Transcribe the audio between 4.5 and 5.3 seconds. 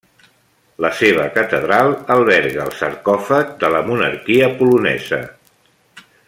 polonesa.